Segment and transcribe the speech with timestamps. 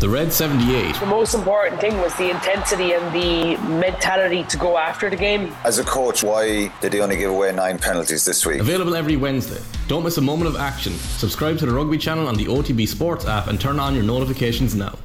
[0.00, 0.94] The Red 78.
[0.94, 5.54] The most important thing was the intensity and the mentality to go after the game.
[5.62, 8.60] As a coach, why did he only give away nine penalties this week?
[8.60, 9.60] Available every Wednesday.
[9.88, 10.94] Don't miss a moment of action.
[10.94, 14.74] Subscribe to the Rugby channel on the OTB Sports app and turn on your notifications
[14.74, 14.96] now.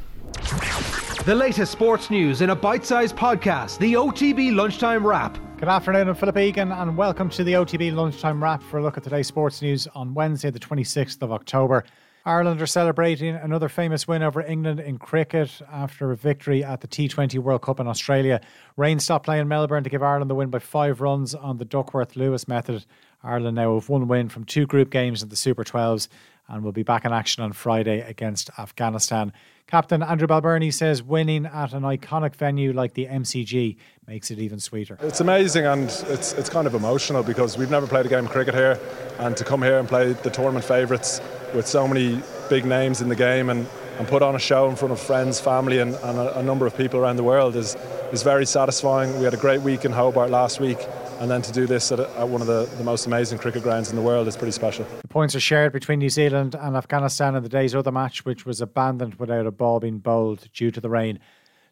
[1.26, 5.38] The latest sports news in a bite sized podcast, the OTB Lunchtime Wrap.
[5.58, 8.96] Good afternoon, I'm Philip Egan, and welcome to the OTB Lunchtime Wrap for a look
[8.96, 11.84] at today's sports news on Wednesday, the 26th of October.
[12.28, 16.88] Ireland are celebrating another famous win over England in cricket after a victory at the
[16.88, 18.42] T20 World Cup in Australia.
[18.78, 22.16] Rain stopped playing Melbourne to give Ireland the win by five runs on the Duckworth
[22.16, 22.84] Lewis method.
[23.24, 26.08] Ireland now have one win from two group games in the Super 12s
[26.48, 29.34] and will be back in action on Friday against Afghanistan.
[29.68, 33.78] Captain Andrew Balbirnie says winning at an iconic venue like the MCG
[34.08, 34.98] makes it even sweeter.
[35.02, 38.32] It's amazing and it's it's kind of emotional because we've never played a game of
[38.32, 38.80] cricket here,
[39.18, 41.20] and to come here and play the tournament favourites
[41.56, 44.76] with so many big names in the game and, and put on a show in
[44.76, 47.76] front of friends, family, and, and a, a, number of people around the world is,
[48.12, 49.18] is very satisfying.
[49.18, 50.78] We had a great week in Hobart last week.
[51.20, 53.90] And then to do this at, at one of the, the most amazing cricket grounds
[53.90, 54.86] in the world is pretty special.
[55.02, 58.46] The points are shared between New Zealand and Afghanistan in the day's other match, which
[58.46, 61.20] was abandoned without a ball being bowled due to the rain.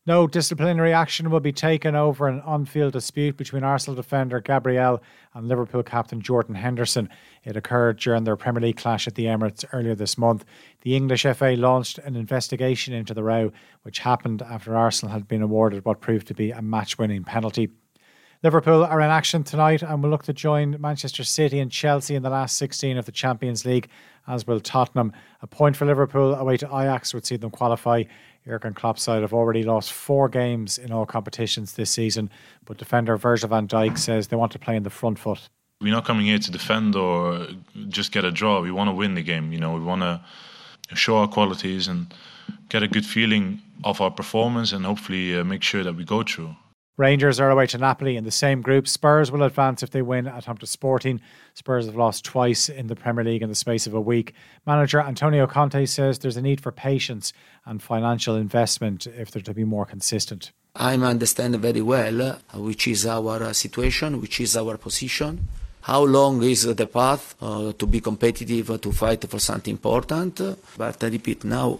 [0.06, 5.02] No disciplinary action will be taken over an on field dispute between Arsenal defender Gabriel
[5.34, 7.08] and Liverpool captain Jordan Henderson.
[7.46, 10.44] It occurred during their Premier League clash at the Emirates earlier this month.
[10.82, 15.42] The English FA launched an investigation into the row, which happened after Arsenal had been
[15.42, 17.70] awarded what proved to be a match winning penalty.
[18.44, 22.24] Liverpool are in action tonight and will look to join Manchester City and Chelsea in
[22.24, 23.88] the last 16 of the Champions League,
[24.28, 25.14] as will Tottenham.
[25.42, 28.04] A point for Liverpool away to Ajax would see them qualify.
[28.46, 32.30] Jurgen Klopp's side have already lost four games in all competitions this season,
[32.66, 35.48] but defender Virgil van Dijk says they want to play in the front foot.
[35.80, 37.48] We're not coming here to defend or
[37.88, 38.60] just get a draw.
[38.60, 39.54] We want to win the game.
[39.54, 40.20] You know, we want to
[40.96, 42.14] show our qualities and
[42.68, 46.24] get a good feeling of our performance and hopefully uh, make sure that we go
[46.24, 46.58] through.
[46.96, 48.88] Rangers are away to Napoli in the same group.
[48.88, 51.22] Spurs will advance if they win at home to Sporting.
[51.56, 54.36] Spurs have lost twice in the Premier League in the space of a week.
[54.68, 57.34] Manager Antonio Conte says there's a need for patience
[57.66, 60.52] and financial investment if they're to be more consistent.
[60.76, 65.48] I understand very well uh, which is our uh, situation, which is our position.
[65.82, 70.40] How long is the path uh, to be competitive, uh, to fight for something important?
[70.78, 71.80] But I repeat now,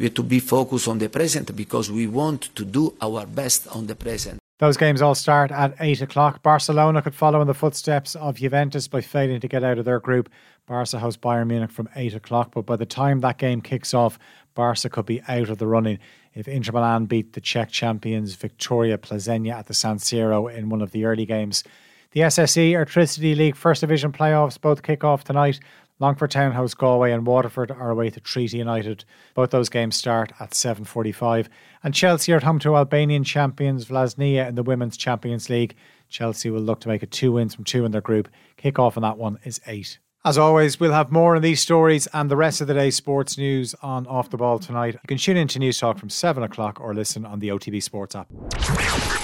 [0.00, 3.68] we have to be focused on the present because we want to do our best
[3.68, 4.39] on the present.
[4.60, 6.42] Those games all start at 8 o'clock.
[6.42, 10.00] Barcelona could follow in the footsteps of Juventus by failing to get out of their
[10.00, 10.28] group.
[10.66, 14.18] Barca hosts Bayern Munich from 8 o'clock, but by the time that game kicks off,
[14.54, 15.98] Barca could be out of the running
[16.34, 20.82] if Inter Milan beat the Czech champions Viktoria Plzeň at the San Siro in one
[20.82, 21.64] of the early games.
[22.10, 25.58] The SSE Airtricity League First Division playoffs both kick off tonight.
[26.00, 29.04] Longford Town host Galway and Waterford are away to Treaty United.
[29.34, 31.48] Both those games start at 7.45.
[31.84, 35.76] And Chelsea are at home to Albanian champions Vllaznia in the Women's Champions League.
[36.08, 38.28] Chelsea will look to make it two wins from two in their group.
[38.56, 39.98] Kick-off on that one is 8.
[40.22, 43.38] As always, we'll have more on these stories and the rest of the day's sports
[43.38, 44.92] news on Off the Ball tonight.
[44.92, 48.14] You can tune in to Newstalk from 7 o'clock or listen on the OTB Sports
[48.14, 48.28] app.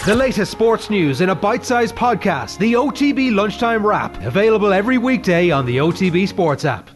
[0.06, 4.96] The latest sports news in a bite sized podcast, the OTB Lunchtime Wrap, available every
[4.96, 6.88] weekday on the OTB Sports app.